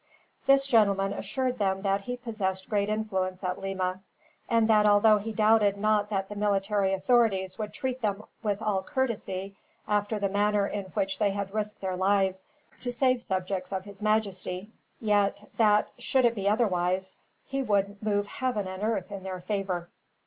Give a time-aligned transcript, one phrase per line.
[0.47, 4.01] This gentleman assured them that he possessed great influence at Lima;
[4.49, 8.81] and that, although he doubted not that the military authorities would treat them with all
[8.81, 9.55] courtesy,
[9.87, 12.45] after the manner in which they had risked their lives
[12.79, 17.15] to save subjects of his majesty; yet that, should it be otherwise,
[17.45, 19.87] he would move heaven and earth in their favor.